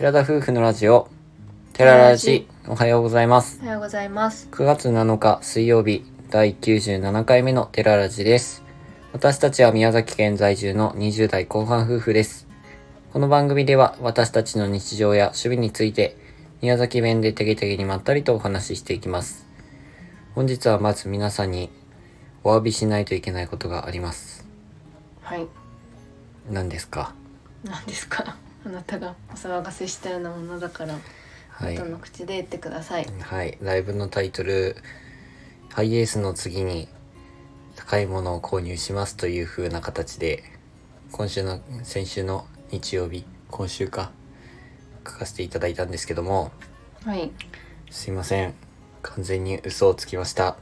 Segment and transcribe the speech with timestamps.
[0.00, 1.10] 寺田夫婦のラジオ、
[1.74, 3.60] 寺ラジ、おはようございます。
[3.62, 4.48] おはようございます。
[4.50, 8.64] 9月7日水曜日、第97回目の寺ラジです。
[9.12, 12.46] 私たちは宮崎県在住の20代後半夫婦です。
[13.12, 16.16] この番組では私たちの日常や趣味について、
[16.62, 19.46] 宮崎弁でてげてげにまったりとお話ししていきます。
[20.34, 21.68] 本日はまず皆さんに
[22.42, 24.48] お詫びしないといけないことがあります。
[25.20, 25.46] はい。
[26.50, 27.12] 何ですか？
[27.64, 28.38] 何ですか？
[28.64, 30.98] あなたがお騒がせしたようなものだから、
[31.48, 31.74] はい。
[31.74, 33.06] 人の口で言ってください。
[33.20, 34.76] はい、ライブのタイトル
[35.72, 36.88] 「ハイエースの次に
[37.76, 40.42] 高いものを購入します」という風な形で
[41.12, 44.10] 今週の先週の日曜日今週か
[45.06, 46.52] 書かせていただいたんですけども
[47.04, 47.30] はい。
[47.90, 48.54] すいません
[49.02, 50.56] 完全に嘘をつきました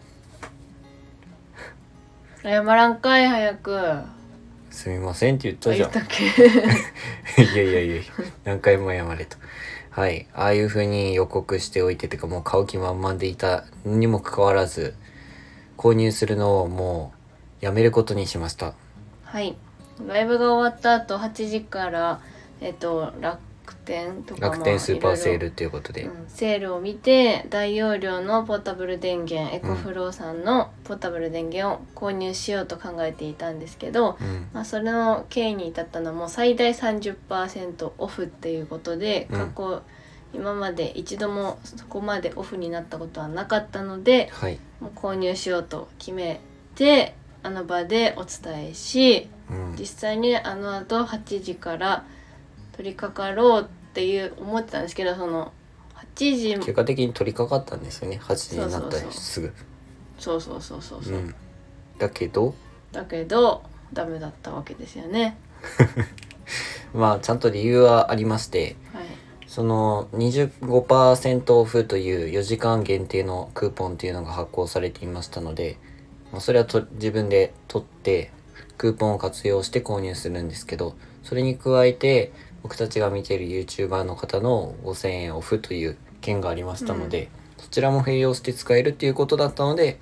[2.43, 4.18] 謝らんかい早く。
[4.71, 6.17] すみませんって言ったあじゃん言ったっ
[7.37, 7.43] け？
[7.43, 8.03] いやいやいや
[8.45, 9.37] 何回も謝れと
[9.91, 14.95] はいああいう風に予告しておいててかもう買う気満々でいたにもかかわらず
[15.77, 17.13] 購入するのをも
[17.61, 18.75] うやめることにしました
[19.25, 19.57] はい。
[20.07, 22.21] ライブが終わった後8時から
[22.61, 23.13] えっと
[23.69, 34.49] 楽天とか楽天スーパーセールルということで、うん、セールを見て大容量のポータブル電源エコフローさんのポータブル電源を購入しようと考えていたんですけど、うん。
[34.55, 39.51] まあ、それの経緯に至ったのも最大30%オフっていうことでうん。
[39.51, 39.83] 過去、
[40.33, 46.41] 今まで一度もそこまでオフになったことはなかったのではい、もう購入しようと決め
[46.75, 52.05] てあの場でお伝えしうん、実際にあの後8時から
[52.79, 55.53] 取り掛かろうっていう思ってたんですけどその
[56.15, 58.21] 8時結果的に取り掛かったんですよね。
[58.23, 59.09] 8時になったそうそうそう。
[59.09, 59.53] らすぐ。
[60.21, 61.35] そうそうそうそうそう、うん。
[61.99, 62.55] だけど
[62.93, 65.37] だけどダメだったわけですよね。
[66.95, 69.07] まあちゃんと理由はありましてはい。
[69.49, 75.79] その25%オフという4時間限定のクーポンっていうのが発行されていましたので、
[76.31, 78.31] まあ、それはと自分で取って
[78.77, 80.95] クーポンを活用して購入するんですけど
[81.25, 89.99] それに加えて僕たちが見ている YouTuber の方の5000円オフという券がありましたので、そちらも併用して使えるっていうことだったので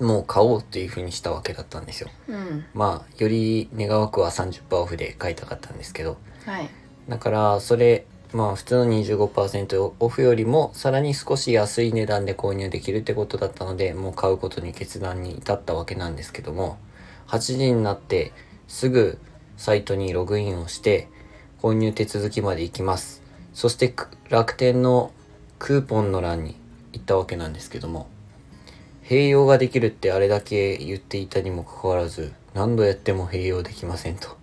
[0.00, 2.10] もう買おうっていうふうにしたわけだったんですよ。
[2.28, 2.64] うん。
[2.74, 6.68] まあより願わくは30%オフで買いたかったんですけどはい。
[7.08, 16.78] だからそれまあ普通の25%オフよりもさらに少し安い値段で購入できるってことだったのでもう買うことに決断に至ったわけなんですけども
[17.28, 18.32] 8時になって
[18.68, 19.18] すぐ
[19.56, 21.08] サイトにログインをして
[21.60, 23.22] 購入手続きまで行きます。
[23.52, 25.12] そしてく楽天の
[25.58, 26.54] クーポンの欄に
[26.92, 28.08] 行ったわけなんですけども
[29.02, 34.36] 併用ができるってあれだけ言っていたにもかかわらず何度やっても併用できませんと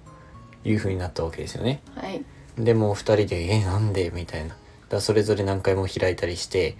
[0.65, 1.81] いう風になったわけですよね。
[1.95, 2.23] はい。
[2.57, 4.55] でもう2人で「えなんで?」みたいな。
[4.89, 6.77] だそれぞれ何回も開いたりして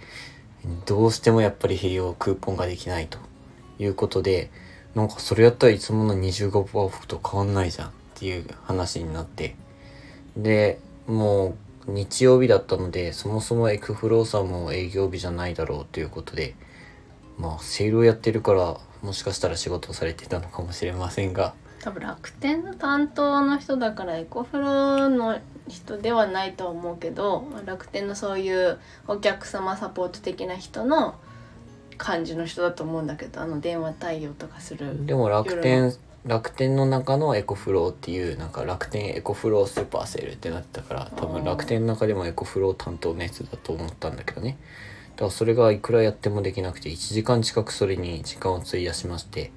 [0.84, 3.18] どうしてもやっぱり併用クーポンができないと。
[3.78, 4.50] いうことで
[4.94, 9.54] なんかそれやったらいつもの25%オフと変わんないじゃんっていう話になって
[10.36, 16.54] でもう日曜日だったのでそもそもエクフローさんも営業日じゃないだろうということで
[17.38, 21.54] まあセールをやってるからもしかしたら仕事をされてたのかもしれませんが。
[21.80, 25.38] 多分楽天の担当の人だからエコフロの
[25.68, 31.14] 人ではないとは思うけどまあ楽天のそういうお客様サポート的な人の
[31.96, 35.06] 感じの人だと思うんだけどあの電話対応とかする。
[35.06, 35.94] でも楽天
[36.26, 44.58] 楽天の中のエコフローっていうなんか楽天エコフロースーパーセールってなってたから多分楽天の中でもエコフロー担当のやつだと思ったんだけどね。
[45.14, 49.52] だからそれがいくらやってもできなくて1時間近くそれに時間を費やしまして。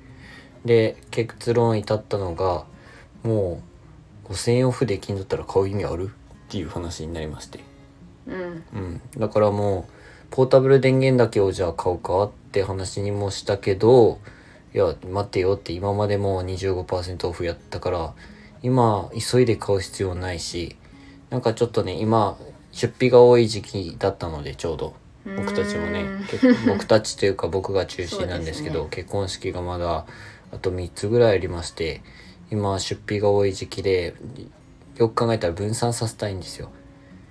[0.64, 2.66] で結論至ったのが
[3.24, 3.62] も
[4.26, 6.12] う5000円オフできんだったら買う意味あるっ
[6.50, 7.62] ていう話になりまして。
[8.28, 8.64] うん。
[8.74, 9.92] うん、だからもう
[10.30, 14.20] ポータブル電源だけをじゃあ買うかって話にもしたけど
[14.74, 18.14] いや待ってよって今までも25%オフやったから
[18.62, 20.76] 今急いで買う必要ないし
[21.30, 22.38] なんかちょっとね今
[22.72, 24.94] 出費が多い時期だったのでちょうど。
[25.38, 26.06] 僕たちもね
[26.66, 30.06] 僕たちというか僕が中心なんですけどそう結婚式がまだ
[30.52, 32.02] あと3つぐらいありまして
[32.50, 34.16] 今出費が多い時期で
[34.96, 36.72] よく考えたら分散させたいんですよ。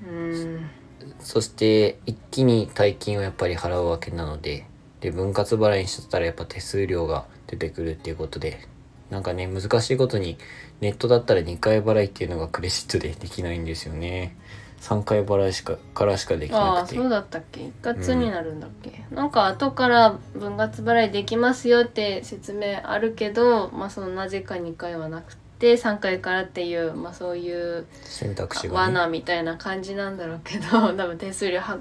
[0.06, 0.70] うん。
[1.18, 4.66] そして一気に大金をやっぱり払うわけなので
[5.00, 8.60] で分割払いにしちゃったらやっぱ手数料が出てくるっていうことで
[9.10, 10.38] なんかね難しいことに
[10.80, 14.36] ネットだったら2回払いっていうのがクレジットでできないんですよね。
[14.80, 16.98] 3回払いしかからしかできあなくて。
[16.98, 17.62] あそうだったっけ？
[17.62, 31.78] 一括になるんだっけ、なんか後から分割払いできますよって説明あるけどまあそのなぜか2回はなくって3階からっていう、まあ、そういう選択肢が、ね、罠みたいな感じなんだろうけど多分手数料は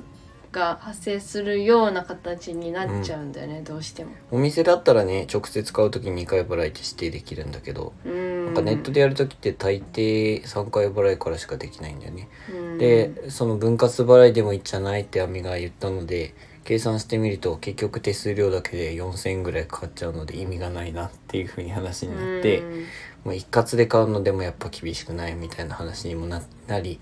[0.52, 4.12] が発生するような形になっちゃうんだよね、どうしても。
[4.32, 8.46] お店だったらね直接買う時に2回払いって指定できるんだけど、うん。
[8.46, 12.78] なんかネットでやる時って大抵3回払いからしかできないんだよね、うん。
[12.78, 16.34] でその分割払いでもいいんじゃないって亜美が言ったので
[16.64, 22.86] 計算してみると結局手数料だけで4,000円ぐらいかかっちゃうので意味がないなっていうふうに話になって、うん。
[23.24, 27.00] もう一括で買うのでもやっぱ厳しくないみたいな話にもななり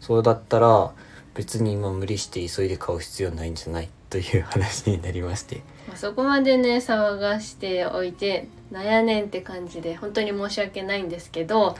[0.00, 0.92] そうだったら
[1.34, 3.88] 別に今無理して急いで買う必要ないんじゃない？
[4.10, 5.62] という話になりまして。
[5.88, 11.76] まあそこまでね騒がしておいてなんやねんって感じで本当に申し訳ないんですけどはい。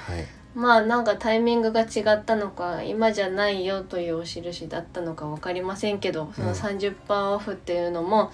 [0.55, 6.55] まあなんかタイミングが違ったのか今じゃないよというお印だったのか分かりませんけどそのうん。
[6.55, 8.31] 30%オフっていうのも、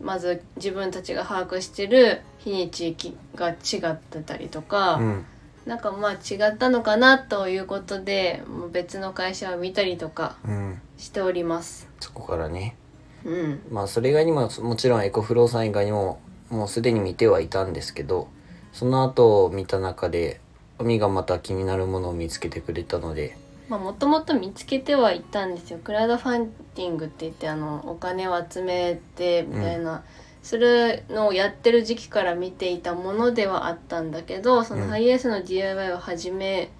[0.00, 2.96] まず自分たちが把握してる日にち
[3.34, 5.26] が違ってたりとか、うん
[5.66, 10.80] なんかまあ違ったのかなということでもう別の会社を見たりとかうん。
[11.02, 11.88] しております。
[11.98, 12.76] そこからね。
[13.24, 18.28] うん、まあそれ以外にももちろんエコフローさん以外にももうすでに見てはいたんですけど
[18.72, 20.40] その後見た中で
[20.78, 23.36] 亜美がまた気になるものを見つけてくれたので。
[23.68, 30.02] まあもともと見つけてはいたんですよクラウドファンディングって言ってあのお金を集めてみたいな、
[30.42, 36.70] するのをやってる時期から見ていたものではあったんだけどそのうんハイエースの DIY を始め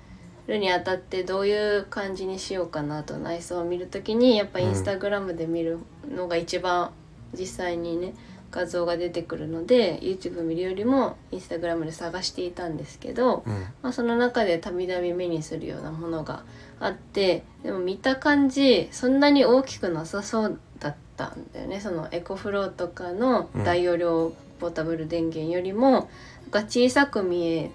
[0.46, 5.78] るにあたってどういう感じにしようかなと内装を見るときにやっぱインスタグラムで見る
[6.08, 6.90] のが一番
[7.38, 8.14] 実際にね
[8.50, 13.52] 画像が出てくるので YouTube 見るよりもインスタグラムで探していたんですけど、うん。
[13.82, 16.44] まあ、その中でたびたび目にするようなものが
[16.78, 21.80] あってでも見た感じそんなに大きくなさそうだったんだよね。
[21.80, 26.02] そのエコフローとかの大容量ポータブル電源よりもなん
[26.50, 27.70] か小さく見え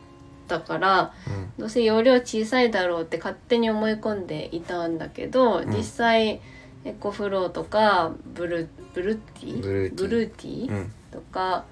[0.48, 1.54] たからうん。
[1.58, 5.70] どうせ容量小さいだろうって勝手に思い込んでいたんだけど、ん。
[5.70, 6.42] 実際
[6.84, 10.88] エコフローとかブルブルーティブルーティー。
[11.12, 11.64] とか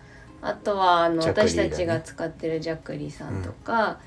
[0.41, 1.27] あとはあのね。
[1.27, 3.99] 私たちが使ってるジャクリーさんとか、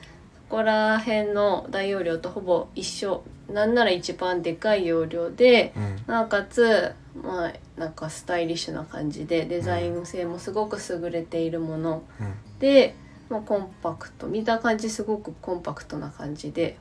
[0.49, 3.23] そこら辺の大容量とほぼ一緒。
[3.51, 5.97] なんなら一番でかい容量でうん。
[6.07, 12.03] なおかつまあなんかスタイリッシュな感じでデザイン性もすごく優れているもの。
[12.21, 12.35] うん。
[12.59, 12.95] で、
[13.29, 14.27] まあ、コンパクト。
[14.27, 16.77] 見た感じすごくコンパクトな感じで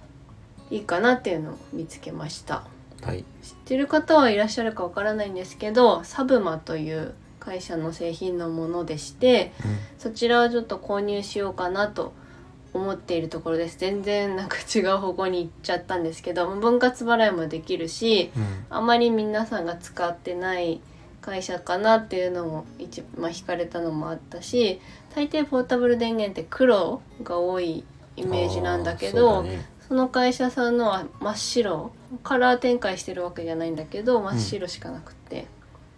[0.70, 2.64] いいかなっていうのを見つけました。
[3.02, 3.24] はい。
[3.42, 9.54] 知ってる方はいらっしゃるかわからないんですけどサブマという会社の製品のものでして
[9.98, 12.12] そちらをちょっと購入しようかなと思
[12.94, 13.78] っているところです。
[13.78, 18.66] 全然なんか違う方向に行っちゃったんですけど分割払いもできるしうん。
[18.70, 20.82] あまり皆さんが使ってない
[21.22, 24.80] 会社かなっていうのも一、まあ、惹かれたのもあったし
[25.14, 27.84] 大抵ポータブル電源って黒が多い
[28.16, 31.92] イメージなんだけあどねその会社さんのは真っ白
[32.24, 35.48] カラー展開してるわけじゃないんだけど真っ白しかなくて、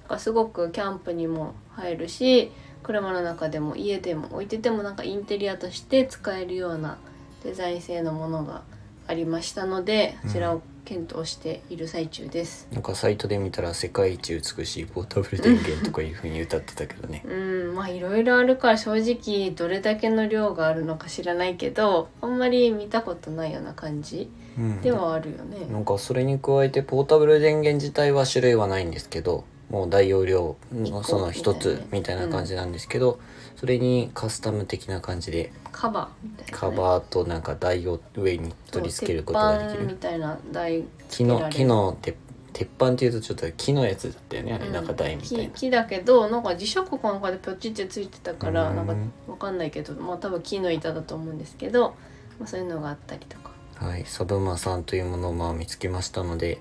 [0.04, 2.52] だからすごくキャンプにも入るし
[2.90, 6.98] 車の中でも家でも置いててもなんかインテリアとして使えるような
[7.44, 8.64] デザイン性のものが
[9.06, 12.68] ありましたのでこちらを検討している最中です。
[12.72, 17.32] なんかサイトで見たら世界一美しいポータブル電源とかいうふうに歌ってたけどねう
[17.72, 25.68] んまあいろいろあるから正直どれだけの量があるのか知らないけどあんまり見たことないような感じうんではあるよね。
[25.72, 33.20] なんかそれに加えてポータブル電源自体は種類はないんですけどもう大容量のその一つみみたいな感じなんですけど、
[33.56, 42.16] それにカスタム的な感じでカバーみたいな、ね、カバーとなんか台を上に取り付けることができそう鉄板みるたいな台木の木の鉄
[42.52, 44.54] 鉄板っていうとちょっと木のやつだったよね。
[44.54, 44.74] あれ、うん。
[44.74, 45.44] なんか台みたいな。
[45.46, 48.76] 木木だけどなんか磁石かなんかでピョチってついてたからうん。
[48.76, 48.96] なんか
[49.28, 51.96] わかんないけどまあ多分木の板だと思うんですけど、
[52.40, 53.52] まあ、そういうのがあったりとか。
[53.76, 56.60] はい、サブマさんというものをまあ見つけましたので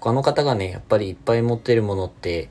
[0.00, 2.48] 他の方がねやっぱりいっぱい持ってるものって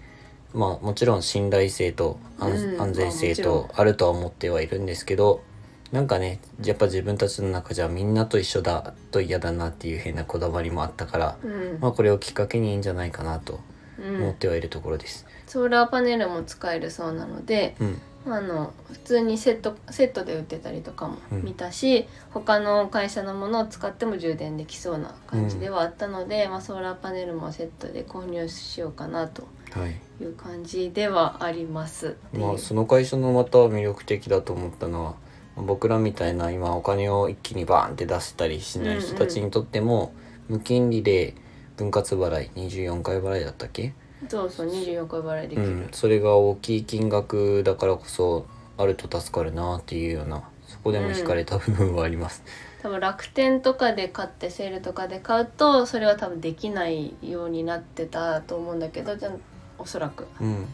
[0.54, 5.44] まあもちろん信頼性と安,、全性とあるとは思ってはいるんですけど
[5.92, 13.60] なんかねやっぱ自分たちの中じゃみんなと一緒だと嫌だなっていう変なこだわりもあったから、うん、まあこれをきっかけにいいんじゃないかなと
[14.00, 15.26] うん、思ってはいるところです。
[15.46, 30.00] ソーラーパネルも使えるそうなのでうん、あの普通にセットセットで売ってたりとかもうん見たし、他の会社のものを使っても充電できそうな感じではあったので、まあ、ソーラーパネルもセットで購入しようかなとはい。
[30.22, 32.18] いう感じではあります。
[32.34, 35.16] まあその会社のまた魅力的だと思ったのは
[35.56, 40.14] 僕らみたいな今お金を一気にバーンって出せたりしない人たちにとっても、
[40.48, 41.36] 無金利で
[41.78, 43.94] 分割払い24回払いだったっけ、
[44.28, 48.46] そうそう24回払いできる、うん、それが大きい金額だからこそ
[48.78, 52.44] あると助かるなっていうようなそこでも惹かれた部分はあります、
[52.82, 59.32] 多分楽天とかで買ってセールとかで買うとそれは多分できないようになってたと思うんだけどじゃあ
[59.78, 60.28] おそらく。
[60.40, 60.66] うん。
[60.66, 60.68] だ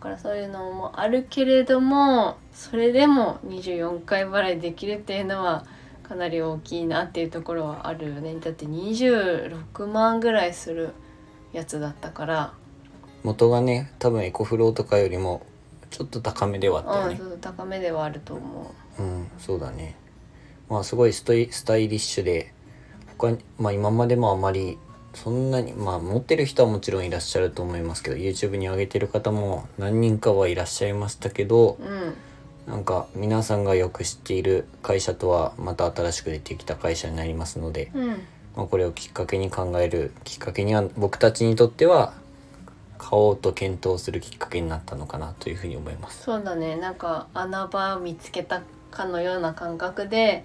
[0.00, 5.66] からそういうのもあるけれどもそれでも24回払いできるっていうのは
[6.08, 8.34] かなり大きいなっていうところはあるよね。
[8.40, 10.90] だって26万ぐらいする
[11.52, 12.52] やつだったから、
[13.24, 15.42] 元がね多分エコフローとかよりも
[15.90, 19.02] ちょっと高めではあったようん、ね高めではあると思う。
[19.02, 19.96] んそうだね。
[20.68, 22.52] まあすごいストイスタイリッシュで
[23.16, 24.78] 他にまあ今までもあまり
[25.14, 32.14] そんなにまあ持ってる人はもちろんいらっしゃると思いますけど YouTube に上げてる方も何人かはいらっしゃいましたけどううん。
[32.66, 38.08] なんか皆さんがよく知っている会社とはまた新しく出てきた会社になりますので、うん。
[38.54, 42.12] まあ、これをきっかけに考えるきっかけには僕たちにとっては
[42.98, 46.24] 買おうと検討するきっかけになったのかなというふうに思います。
[46.24, 46.76] そうだね。
[46.76, 50.44] なんか穴場を見つけたかのような感覚で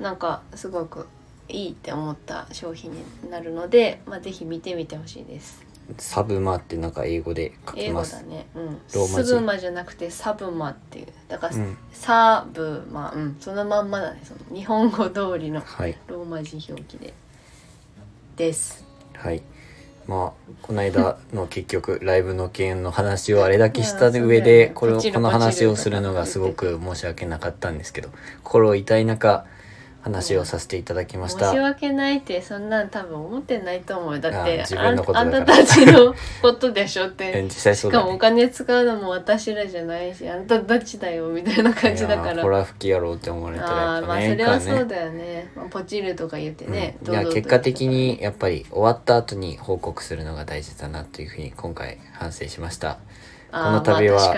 [0.00, 1.06] なんかすごく
[1.48, 5.64] いいって思った商品になるので、まあ、ぜひ見てみてほしいです。
[5.98, 8.12] サブマってなんか英語で書き英語ます。
[8.12, 8.46] だね。
[8.54, 8.64] うん。
[8.94, 9.28] ローマ字。
[9.28, 11.08] スブマじゃなくてサブマっていう。
[11.28, 11.76] だから、うん。
[11.92, 13.36] サブマうん。
[13.38, 14.22] そのまんまだね。
[14.24, 15.98] その日本語通りのはい。
[16.06, 17.12] ローマ字表記で。
[18.36, 18.84] です。
[19.14, 19.42] はい。
[20.06, 28.10] まあこの間の結局ライブの件の話をあれだけした上でこれをこの話をするのがすごく申し訳なかったんですけど
[28.42, 29.46] 心痛い中
[30.04, 31.32] 話をさせていただきまし。
[31.32, 34.14] 申した訳ないってそんなん多分思ってないと思う。
[34.14, 37.32] よだってあ自分のことあんたたちのことでしょって。
[37.34, 38.02] え実際そうだね。
[38.02, 42.22] しかもお金使うのも私らじゃないしあんたたちだよみたいな感じだから。
[42.22, 47.12] いやーホラー吹き野郎って思われたらああまあやっぱねそれはそうだよね、まあ、ポチるとか言ってね、うん。
[47.12, 52.98] いや結果的にやっぱり終わった後に報告するのが大事だなというふうに今回反省しました。
[53.50, 54.34] この度は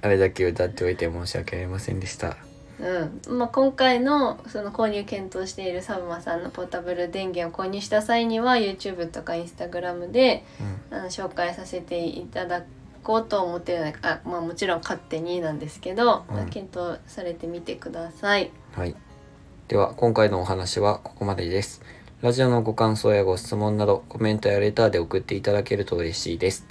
[0.00, 2.47] あれだけ歌っておいて申し訳ありませんでした
[2.80, 10.44] うんまあ、今回のその購入検討しているサブマさんのポータブル電源を購入した際には YouTube とか Instagram で
[10.90, 12.62] うんあの紹介させていただ
[13.02, 18.50] こうと思ってるのであ、まあ、もちろん勝手になんですけど、うんまあ検討されてみてください。
[18.72, 18.94] はい。
[19.68, 21.82] では、今回のお話はここまでです。
[22.22, 26.66] ラジオのご感想やご質問など、コメントやレターで送っていただけると嬉しいです。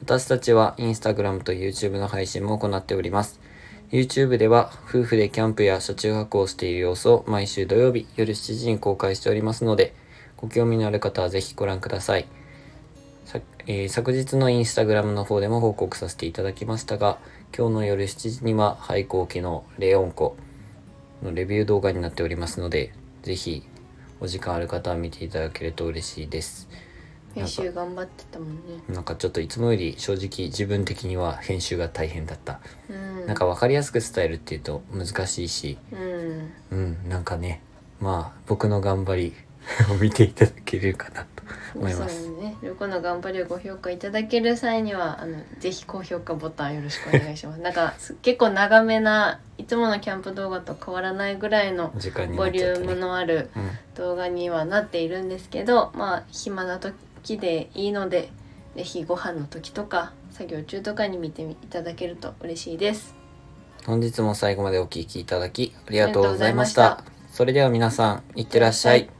[0.00, 3.40] 私たちは Instagram と YouTube の配信も行っております。
[3.90, 9.94] YouTube では夫婦でキャンプや車中泊をしている様子を毎週土曜日夜7時に公開しておりますので、
[10.36, 12.28] ご興味のある方はぜひご覧ください。
[13.24, 17.18] さえー昨日のインスタグラムの方でも報告させていただきましたが、
[17.56, 20.36] 今日の夜7時には廃校家のレオンコ
[21.20, 22.92] のレビュー動画になっておりますので、
[23.22, 23.64] ぜひ
[24.20, 26.68] お時間ある方は見ていただけると嬉しいです。
[27.34, 28.82] 編集頑張ってたもんね。
[28.88, 32.60] なんかちょっといつもより正直自分的には編集が大変だった。
[32.88, 37.62] うん、なんか分かりやすく伝えるっていうと難しいし、うんうん、なんかね、
[38.00, 39.34] まあ僕の頑張り
[39.92, 41.42] を見ていただけるかなと
[41.76, 42.24] 思います。
[42.24, 42.56] そうね。
[42.62, 47.60] 旅行の頑張りをご評価いただける際にはあのぜひ高評価ボタンよろしくお願いします。
[47.60, 52.96] なんかす結構長めないつものキャンプ動画と変わらないぐらいの時間にボリューム。
[53.00, 56.94] のあるうん動画にはなっているんですけど、まあ暇な時
[57.38, 58.30] でいいので
[58.76, 63.14] ぜひご飯の時とか作業中とかに見ていただけると嬉しいです。
[63.86, 67.04] 本日も最後までお聞きいただきありがとうございました。
[67.32, 69.19] それでは皆さん、いってらっしゃい。